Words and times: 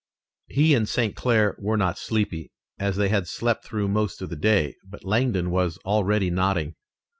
He 0.47 0.73
and 0.73 0.89
St. 0.89 1.15
Clair 1.15 1.55
were 1.59 1.77
not 1.77 1.99
sleepy, 1.99 2.51
as 2.79 2.95
they 2.97 3.09
had 3.09 3.27
slept 3.27 3.63
through 3.63 3.87
most 3.87 4.19
of 4.23 4.31
the 4.31 4.35
day, 4.35 4.73
but 4.83 5.03
Langdon 5.05 5.51
was 5.51 5.77
already 5.85 6.31
nodding. 6.31 6.73